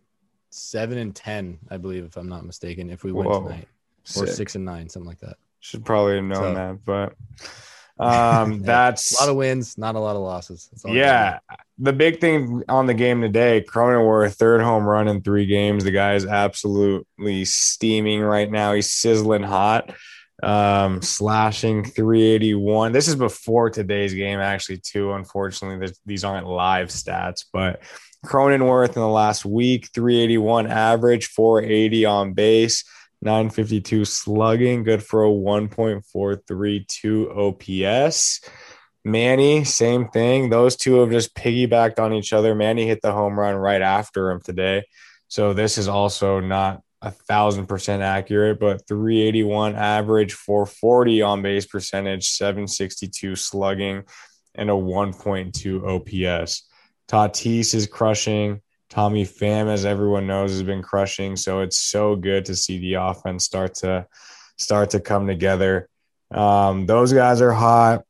[0.57, 3.67] seven and ten, I believe, if I'm not mistaken, if we win Whoa, tonight,
[4.17, 5.37] or six and nine, something like that.
[5.59, 7.13] Should probably have known so, that, but
[8.03, 10.69] um, that's a lot of wins, not a lot of losses.
[10.85, 11.39] Yeah,
[11.77, 15.83] the big thing on the game today, Cronenworth third home run in three games.
[15.83, 18.73] The guy is absolutely steaming right now.
[18.73, 19.93] He's sizzling hot.
[20.43, 22.91] um, slashing 381.
[22.91, 25.13] This is before today's game, actually, too.
[25.13, 27.81] Unfortunately, these aren't live stats, but
[28.25, 32.83] Cronenworth in the last week, 381 average, 480 on base,
[33.21, 38.41] 952 slugging, good for a 1.432 OPS.
[39.05, 40.49] Manny, same thing.
[40.49, 42.53] Those two have just piggybacked on each other.
[42.53, 44.83] Manny hit the home run right after him today.
[45.29, 51.65] So this is also not a thousand percent accurate, but 381 average, 440 on base
[51.65, 54.03] percentage, 762 slugging,
[54.55, 56.63] and a 1.2 OPS.
[57.07, 58.61] Tatis is crushing.
[58.89, 61.35] Tommy Pham, as everyone knows, has been crushing.
[61.35, 64.07] So it's so good to see the offense start to
[64.57, 65.89] start to come together.
[66.31, 68.03] Um, those guys are hot.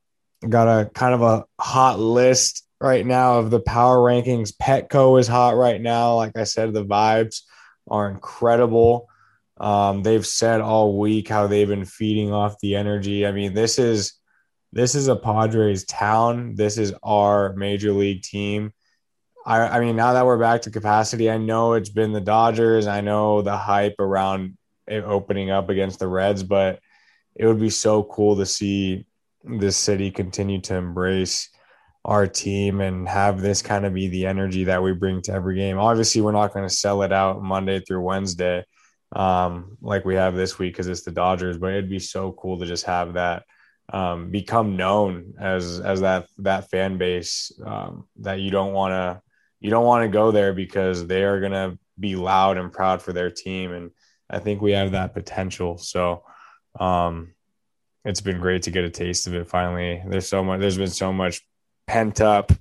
[0.48, 4.54] Got a kind of a hot list right now of the power rankings.
[4.56, 6.16] Petco is hot right now.
[6.16, 7.42] Like I said, the vibes
[7.90, 9.08] are incredible.
[9.60, 13.26] Um, they've said all week how they've been feeding off the energy.
[13.26, 14.14] I mean, this is
[14.74, 16.56] this is a Padres town.
[16.56, 18.74] This is our major league team.
[19.48, 22.86] I, I mean, now that we're back to capacity, I know it's been the Dodgers.
[22.86, 24.58] I know the hype around
[24.88, 26.82] it opening up against the Reds, but
[27.34, 29.06] it would be so cool to see
[29.46, 31.50] this city continue to embrace
[32.04, 35.56] our team and have this kind of be the energy that we bring to every
[35.56, 35.78] game.
[35.78, 38.66] Obviously, we're not going to sell it out Monday through Wednesday
[39.16, 42.60] um, like we have this week because it's the Dodgers, but it'd be so cool
[42.60, 43.44] to just have that
[43.94, 49.22] um, become known as as that that fan base um, that you don't want to
[49.60, 53.02] you don't want to go there because they are going to be loud and proud
[53.02, 53.92] for their team and
[54.30, 55.78] I think we have that potential.
[55.78, 56.24] So
[56.80, 57.34] um,
[58.04, 60.04] it's been great to get a taste of it finally.
[60.06, 61.46] There's so much there's been so much
[61.88, 62.52] pent up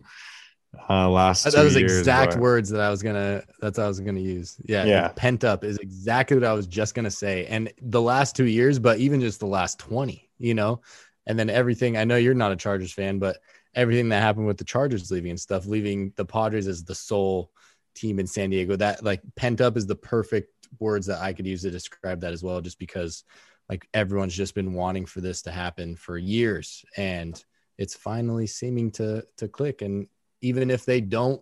[0.89, 2.41] uh last that, was years, exact but...
[2.41, 5.79] words that i was gonna that's i was gonna use yeah yeah pent up is
[5.79, 9.41] exactly what i was just gonna say and the last two years but even just
[9.41, 10.83] the last 20 you know
[11.27, 13.39] and then everything i know you're not a chargers fan but
[13.77, 17.51] everything that happened with the chargers leaving and stuff leaving the padres as the sole
[17.95, 21.47] team in san diego that like pent up is the perfect words that i could
[21.47, 23.25] use to describe that as well just because
[23.69, 27.45] like everyone's just been wanting for this to happen for years and
[27.79, 30.09] it's finally seeming to to click and
[30.43, 31.41] even if they don't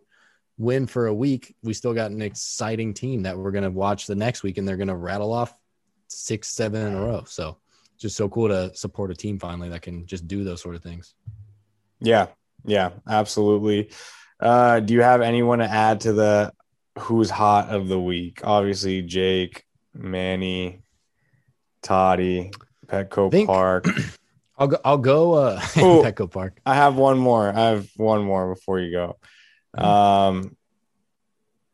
[0.56, 4.06] win for a week, we still got an exciting team that we're going to watch
[4.06, 5.58] the next week and they're going to rattle off
[6.08, 7.24] six, seven in a row.
[7.26, 7.58] So
[7.98, 10.82] just so cool to support a team finally that can just do those sort of
[10.82, 11.14] things.
[12.00, 12.26] Yeah.
[12.64, 13.90] Yeah, absolutely.
[14.40, 16.52] Uh, do you have anyone to add to the
[16.98, 18.40] who's hot of the week?
[18.42, 20.82] Obviously, Jake, Manny,
[21.82, 22.50] Toddy,
[22.86, 23.86] Petco think, Park.
[24.58, 24.78] I'll go.
[24.84, 25.34] I'll go.
[25.34, 26.58] Uh, Ooh, Petco Park.
[26.64, 27.48] I have one more.
[27.48, 29.18] I have one more before you go.
[29.76, 29.84] Mm-hmm.
[29.84, 30.56] Um,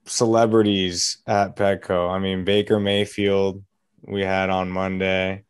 [0.06, 2.10] celebrities at Petco.
[2.10, 3.62] I mean, Baker Mayfield.
[4.02, 5.44] We had on Monday.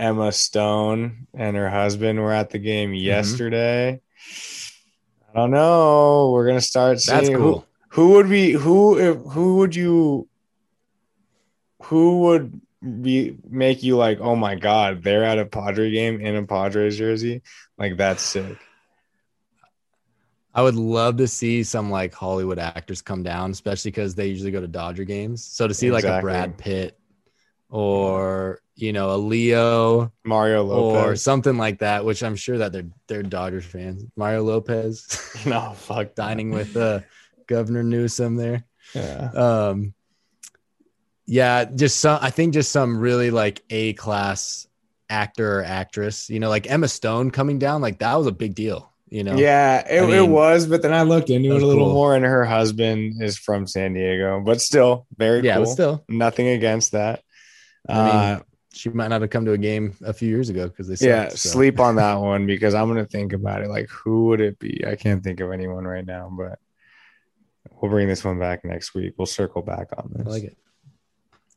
[0.00, 3.04] Emma Stone and her husband were at the game mm-hmm.
[3.04, 4.00] yesterday.
[5.28, 6.30] I don't know.
[6.32, 7.66] We're gonna start seeing That's cool.
[7.90, 10.26] who, who would be who if, who would you
[11.82, 16.34] who would be make you like, oh my god, they're at a Padre game in
[16.34, 17.42] a Padres jersey.
[17.76, 18.58] Like that's sick.
[20.52, 24.50] I would love to see some like Hollywood actors come down, especially because they usually
[24.50, 25.44] go to Dodger games.
[25.44, 26.10] So to see exactly.
[26.10, 26.99] like a Brad Pitt
[27.70, 32.72] or you know a Leo, Mario Lopez, or something like that, which I'm sure that
[32.72, 34.04] they're they're Dodgers fans.
[34.16, 37.00] Mario Lopez, no fuck, dining with uh,
[37.46, 38.64] Governor Newsom there.
[38.94, 39.30] Yeah.
[39.32, 39.94] Um,
[41.26, 42.18] yeah, just some.
[42.20, 44.66] I think just some really like a class
[45.08, 46.28] actor or actress.
[46.28, 48.92] You know, like Emma Stone coming down, like that was a big deal.
[49.08, 49.36] You know.
[49.36, 50.66] Yeah, it, I mean, it was.
[50.66, 51.94] But then I looked into it a little cool.
[51.94, 55.66] more, and her husband is from San Diego, but still very yeah, cool.
[55.66, 57.22] still nothing against that.
[57.88, 58.40] I mean, uh,
[58.72, 61.08] she might not have come to a game a few years ago because they sucked,
[61.08, 61.36] yeah so.
[61.36, 63.68] sleep on that one because I'm gonna think about it.
[63.68, 64.84] Like, who would it be?
[64.86, 66.58] I can't think of anyone right now, but
[67.72, 69.14] we'll bring this one back next week.
[69.16, 70.26] We'll circle back on this.
[70.26, 70.56] I like it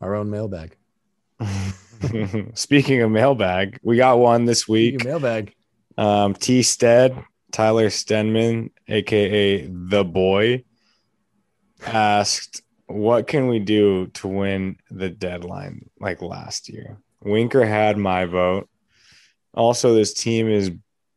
[0.03, 0.75] our own mailbag.
[2.53, 5.03] Speaking of mailbag, we got one this week.
[5.03, 5.53] mailbag.
[5.97, 6.61] Um, T.
[6.63, 7.15] Stead,
[7.51, 10.63] Tyler Stenman, aka the boy,
[11.85, 12.62] asked,
[12.93, 18.69] "What can we do to win the deadline like last year?" Winker had my vote.
[19.53, 20.71] Also, this team is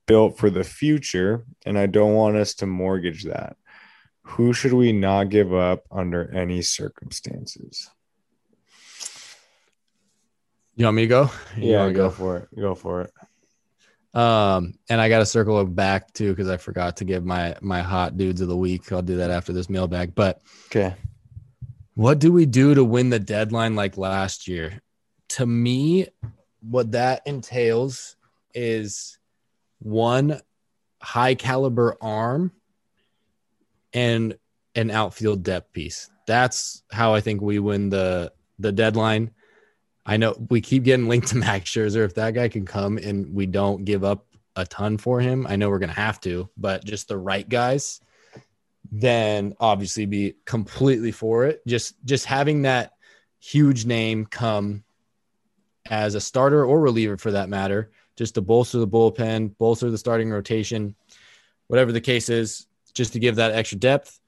[0.07, 3.57] built for the future, and I don't want us to mortgage that.
[4.23, 7.91] Who should we not give up under any circumstances?
[10.75, 11.31] You want me to go?
[11.57, 12.49] You yeah, go, go for it.
[12.61, 13.13] Go for it.
[14.19, 17.83] Um, and I got to circle back too because I forgot to give my my
[17.83, 18.91] hot dudes of the week.
[18.91, 20.15] I'll do that after this mailbag.
[20.15, 20.95] But okay,
[21.97, 24.83] what do we do to win the deadline like last year?
[25.31, 26.07] To me,
[26.61, 28.17] what that entails
[28.55, 29.19] is
[29.79, 30.41] one
[31.01, 32.53] high caliber arm
[33.95, 34.37] and
[34.75, 36.11] an outfield depth piece.
[36.27, 39.31] That's how I think we win the the deadline.
[40.05, 42.05] I know we keep getting linked to Max Scherzer.
[42.05, 45.57] If that guy can come and we don't give up a ton for him, I
[45.57, 48.01] know we're gonna have to, but just the right guys,
[48.93, 51.67] then obviously be completely for it.
[51.67, 52.93] Just just having that
[53.41, 54.85] huge name come
[55.89, 59.99] as a starter or reliever for that matter, just to bolster the bullpen, bolster the
[59.99, 60.95] starting rotation,
[61.69, 64.19] whatever the case is, just to give that extra depth.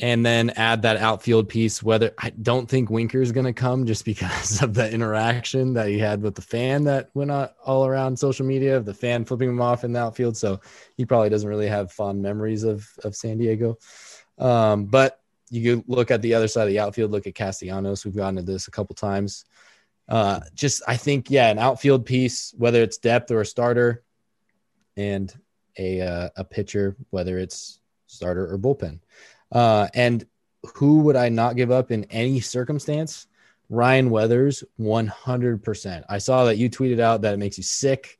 [0.00, 1.80] And then add that outfield piece.
[1.80, 5.88] Whether I don't think Winker is going to come just because of the interaction that
[5.88, 9.60] he had with the fan that went all around social media the fan flipping him
[9.60, 10.36] off in the outfield.
[10.36, 10.60] So
[10.96, 13.78] he probably doesn't really have fond memories of, of San Diego.
[14.38, 18.04] Um, but you look at the other side of the outfield, look at Castellanos.
[18.04, 19.44] We've gotten to this a couple times.
[20.08, 24.02] Uh, just I think yeah, an outfield piece, whether it's depth or a starter,
[24.96, 25.32] and
[25.78, 29.00] a uh, a pitcher, whether it's starter or bullpen.
[29.52, 30.26] Uh, and
[30.76, 33.26] who would I not give up in any circumstance?
[33.68, 36.04] Ryan Weathers, 100%.
[36.08, 38.18] I saw that you tweeted out that it makes you sick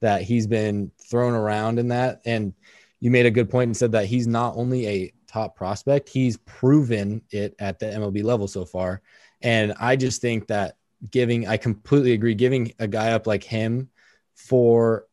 [0.00, 2.20] that he's been thrown around in that.
[2.24, 2.54] And
[3.00, 6.36] you made a good point and said that he's not only a top prospect, he's
[6.38, 9.02] proven it at the MLB level so far.
[9.42, 10.76] And I just think that
[11.10, 13.90] giving, I completely agree, giving a guy up like him
[14.34, 15.06] for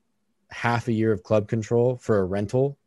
[0.49, 2.77] half a year of club control for a rental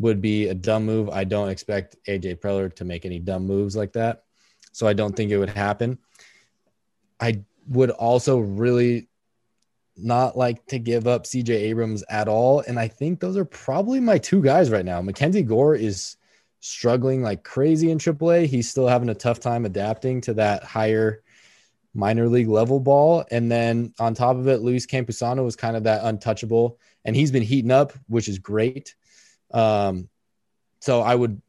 [0.00, 1.10] would be a dumb move.
[1.10, 4.24] I don't expect AJ Preller to make any dumb moves like that.
[4.72, 5.98] So I don't think it would happen.
[7.20, 9.08] I would also really
[9.96, 12.60] not like to give up CJ Abrams at all.
[12.60, 15.02] And I think those are probably my two guys right now.
[15.02, 16.16] Mackenzie Gore is
[16.60, 18.46] struggling like crazy in AAA.
[18.46, 21.22] He's still having a tough time adapting to that higher
[21.94, 23.24] minor league level ball.
[23.30, 27.32] And then on top of it, Luis Campusano was kind of that untouchable, and he's
[27.32, 28.94] been heating up, which is great.
[29.52, 30.08] Um,
[30.80, 31.40] so I would,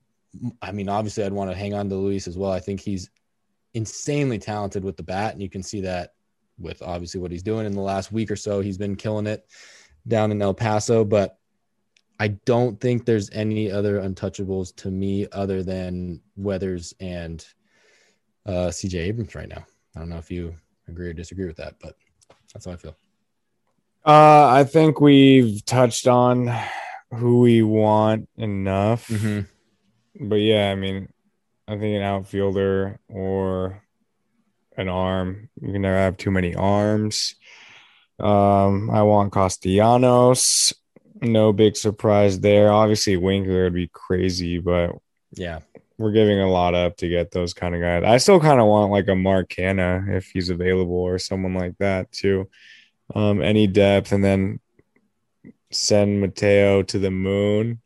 [0.62, 2.52] I mean, obviously, I'd want to hang on to Luis as well.
[2.52, 3.10] I think he's
[3.74, 6.14] insanely talented with the bat, and you can see that
[6.60, 8.62] with obviously what he's doing in the last week or so.
[8.62, 9.46] He's been killing it
[10.08, 11.38] down in El Paso, but
[12.20, 17.46] I don't think there's any other untouchables to me other than Weathers and
[18.46, 19.66] uh, CJ Abrams right now.
[19.96, 20.56] I don't know if you
[20.88, 21.96] agree or disagree with that, but
[22.54, 22.96] that's how I feel.
[24.06, 26.52] Uh, I think we've touched on
[27.12, 29.08] who we want enough.
[29.08, 30.28] Mm-hmm.
[30.28, 31.10] But yeah, I mean,
[31.68, 33.82] I think an outfielder or
[34.78, 35.50] an arm.
[35.62, 37.36] You can never have too many arms.
[38.20, 40.74] Um, I want Castellanos.
[41.22, 42.72] No big surprise there.
[42.72, 44.92] Obviously, Winker would be crazy, but
[45.34, 45.60] yeah,
[45.98, 48.04] we're giving a lot up to get those kind of guys.
[48.04, 51.78] I still kind of want like a Mark Canha if he's available or someone like
[51.78, 52.50] that too.
[53.14, 54.60] Um, any depth, and then
[55.72, 57.82] send Mateo to the moon,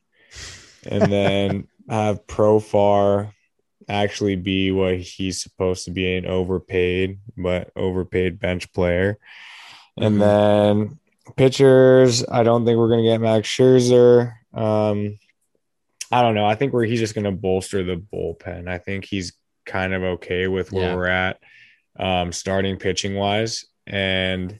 [0.86, 3.32] and then have Profar
[3.88, 9.17] actually be what he's supposed to be an overpaid but overpaid bench player.
[9.98, 10.19] And mm-hmm.
[10.19, 11.00] then
[11.36, 14.34] pitchers, I don't think we're going to get Max Scherzer.
[14.54, 15.17] Um,
[16.12, 16.45] I don't know.
[16.45, 18.67] I think where he's just going to bolster the bullpen.
[18.67, 19.34] I think he's
[19.65, 20.95] kind of okay with where yeah.
[20.95, 21.39] we're at,
[21.98, 24.60] um, starting pitching wise, and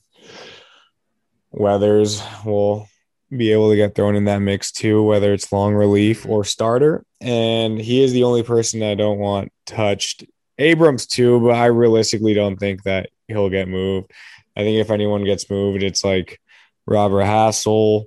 [1.52, 2.88] Weathers will
[3.30, 7.06] be able to get thrown in that mix too, whether it's long relief or starter.
[7.22, 10.26] And he is the only person I don't want touched.
[10.58, 14.12] Abrams too, but I realistically don't think that he'll get moved.
[14.56, 16.40] I think if anyone gets moved, it's like
[16.86, 18.06] Robert Hassell,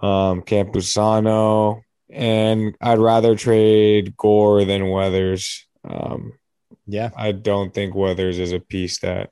[0.00, 5.66] um, Campusano, and I'd rather trade Gore than Weathers.
[5.84, 6.32] Um,
[6.86, 9.30] yeah, I don't think Weathers is a piece that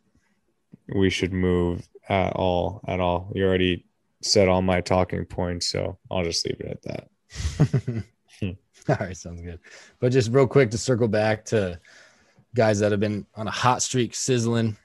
[0.94, 2.82] we should move at all.
[2.86, 3.86] At all, you already
[4.26, 8.04] said all my talking points, so I'll just leave it at that.
[8.88, 9.60] all right, sounds good.
[10.00, 11.80] But just real quick to circle back to
[12.54, 14.76] guys that have been on a hot streak, sizzling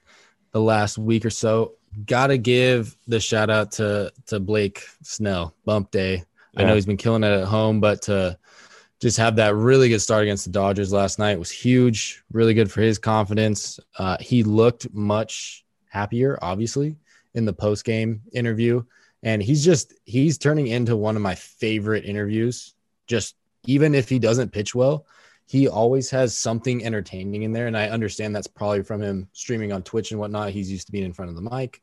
[0.52, 1.74] the last week or so.
[2.06, 6.24] Got to give the shout out to to Blake Snell, bump day
[6.56, 8.38] I know he's been killing it at home, but to
[9.00, 12.22] just have that really good start against the Dodgers last night was huge.
[12.30, 13.80] Really good for his confidence.
[13.98, 16.96] Uh, he looked much happier, obviously,
[17.34, 18.82] in the post game interview,
[19.22, 22.74] and he's just he's turning into one of my favorite interviews.
[23.06, 25.06] Just even if he doesn't pitch well,
[25.46, 29.72] he always has something entertaining in there, and I understand that's probably from him streaming
[29.72, 30.50] on Twitch and whatnot.
[30.50, 31.82] He's used to being in front of the mic,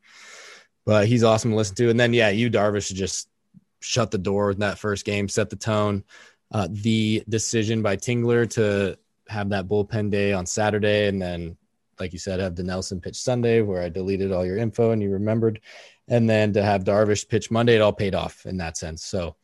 [0.86, 1.90] but he's awesome to listen to.
[1.90, 3.30] And then yeah, you Darvish just
[3.80, 6.04] shut the door in that first game, set the tone.
[6.52, 11.56] Uh, the decision by Tingler to have that bullpen day on Saturday and then
[12.00, 15.02] like you said, have the Nelson pitch Sunday where I deleted all your info and
[15.02, 15.60] you remembered,
[16.10, 19.06] and then to have Darvish pitch Monday, it all paid off in that sense.
[19.06, 19.36] So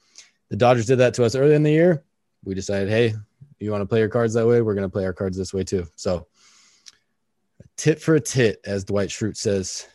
[0.50, 2.04] the Dodgers did that to us early in the year.
[2.44, 3.14] We decided, hey,
[3.60, 4.62] you want to play your cards that way?
[4.62, 5.88] We're going to play our cards this way too.
[5.96, 6.28] So
[7.78, 9.88] tit for a tit, as Dwight Schrute says.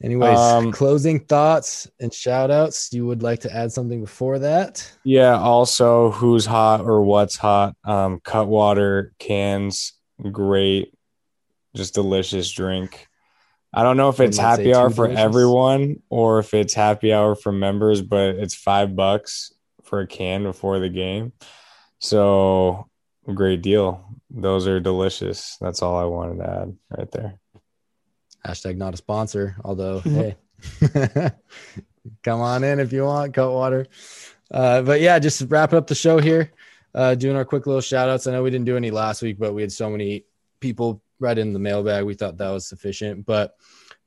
[0.00, 2.92] Anyways, um, closing thoughts and shout outs.
[2.92, 4.88] You would like to add something before that?
[5.02, 5.36] Yeah.
[5.36, 7.74] Also, who's hot or what's hot?
[7.84, 9.94] Um, Cutwater cans,
[10.30, 10.94] great,
[11.74, 13.07] just delicious drink.
[13.72, 15.24] I don't know if it's happy hour for delicious.
[15.24, 19.52] everyone or if it's happy hour for members, but it's five bucks
[19.84, 21.32] for a can before the game.
[21.98, 22.88] So
[23.34, 24.04] great deal.
[24.30, 25.56] Those are delicious.
[25.60, 27.40] That's all I wanted to add right there.
[28.46, 30.36] Hashtag not a sponsor, although hey,
[32.22, 33.86] come on in if you want Cutwater.
[34.50, 36.52] Uh, but yeah, just wrap up the show here.
[36.94, 38.26] Uh, doing our quick little shout outs.
[38.26, 40.24] I know we didn't do any last week, but we had so many
[40.58, 42.04] people right in the mailbag.
[42.04, 43.26] We thought that was sufficient.
[43.26, 43.54] But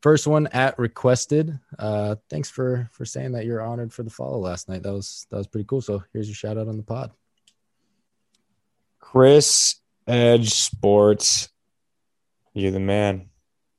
[0.01, 1.57] first one at requested.
[1.77, 4.83] Uh, thanks for for saying that you're honored for the follow last night.
[4.83, 5.81] That was that was pretty cool.
[5.81, 7.11] So here's your shout out on the pod.
[8.99, 9.75] Chris
[10.07, 11.49] Edge Sports,
[12.53, 13.29] you're the man.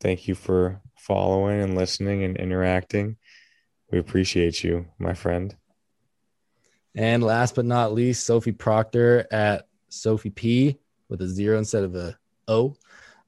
[0.01, 3.17] Thank you for following and listening and interacting.
[3.91, 5.55] We appreciate you, my friend.
[6.95, 10.79] And last but not least, Sophie Proctor at Sophie P
[11.09, 12.19] with a zero instead of a
[12.49, 12.77] O.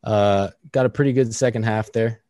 [0.05, 2.21] Uh, got a pretty good second half there.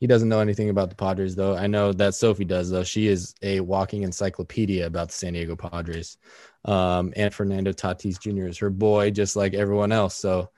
[0.00, 1.56] He doesn't know anything about the Padres, though.
[1.56, 2.84] I know that Sophie does, though.
[2.84, 6.18] She is a walking encyclopedia about the San Diego Padres.
[6.64, 8.46] Um, and Fernando Tatis Jr.
[8.46, 10.14] is her boy, just like everyone else.
[10.14, 10.50] So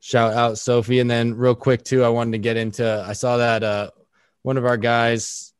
[0.00, 1.00] Shout out Sophie.
[1.00, 3.90] And then real quick too, I wanted to get into I saw that uh
[4.42, 5.52] one of our guys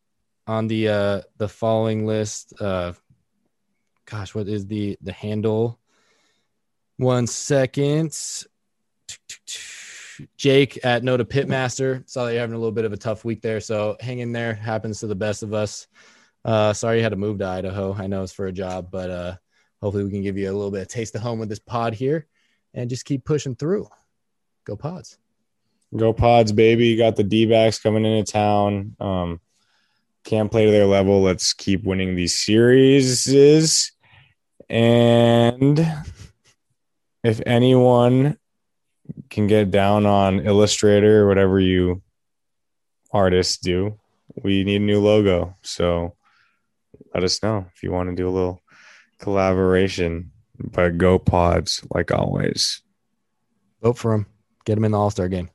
[0.47, 2.93] on the uh the following list, uh
[4.07, 5.79] gosh, what is the the handle?
[6.97, 8.17] One second.
[10.37, 12.09] Jake at Noda Pitmaster.
[12.09, 13.61] Saw that you're having a little bit of a tough week there.
[13.61, 14.55] So hang in there.
[14.55, 15.87] Happens to the best of us.
[16.45, 17.95] Uh, sorry you had to move to Idaho.
[17.95, 19.37] I know it's for a job, but uh,
[19.83, 21.95] hopefully we can give you a little bit of taste of home with this pod
[21.95, 22.27] here
[22.75, 23.89] and just keep pushing through.
[24.64, 25.19] Go Pods.
[25.97, 26.97] Go Pods, baby.
[26.97, 28.97] got the D backs coming into town.
[29.01, 29.41] Um,
[30.25, 31.23] can't play to their level.
[31.23, 33.93] Let's keep winning these series.
[34.69, 35.87] And
[37.25, 38.37] if anyone
[39.31, 42.03] can get down on Illustrator or whatever you
[43.12, 43.99] artists do,
[44.43, 45.57] we need a new logo.
[45.62, 46.14] So
[47.14, 48.61] let us know if you want to do a little
[49.18, 50.33] collaboration.
[50.59, 52.83] But go pods, like always.
[53.81, 54.26] Vote for them.
[54.64, 55.51] Get him in the All Star game.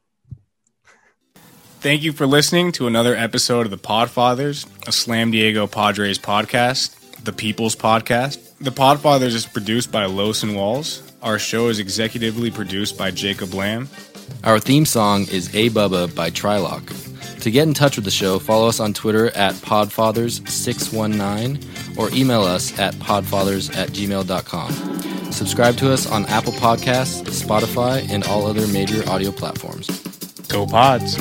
[1.81, 6.95] Thank you for listening to another episode of the Podfathers, a Slam Diego Padres podcast,
[7.25, 8.57] the People's Podcast.
[8.59, 11.12] The Podfathers is produced by Los and Walls.
[11.23, 13.87] Our show is executively produced by Jacob Lamb.
[14.43, 16.83] Our theme song is A Bubba by Trilock.
[17.39, 22.43] To get in touch with the show, follow us on Twitter at Podfathers619 or email
[22.43, 25.31] us at podfathers at gmail.com.
[25.31, 29.87] Subscribe to us on Apple Podcasts, Spotify, and all other major audio platforms.
[30.49, 31.15] Go Pods!